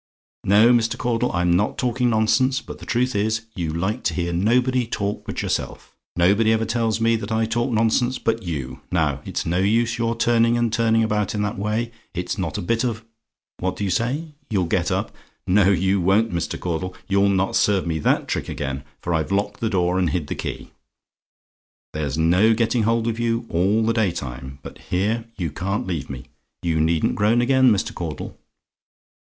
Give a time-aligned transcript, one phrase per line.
[0.45, 0.97] No, Mr.
[0.97, 5.27] Caudle, I'm not talking nonsense; but the truth is, you like to hear nobody talk
[5.27, 5.95] but yourself.
[6.15, 8.81] Nobody ever tells me that I talk nonsense but you.
[8.91, 12.63] Now, it's no use your turning and turning about in that way, it's not a
[12.63, 13.05] bit of
[13.59, 14.33] what do you say?
[14.49, 15.15] "YOU'LL GET UP?
[15.45, 16.59] "No you won't, Mr.
[16.59, 20.25] Caudle; you'll not serve me that trick again; for I've locked the door and hid
[20.25, 20.71] the key.
[21.93, 26.09] There's no getting hold of you all the day time but here you can't leave
[26.09, 26.25] me.
[26.63, 27.93] You needn't groan again, Mr.
[27.93, 28.35] Caudle.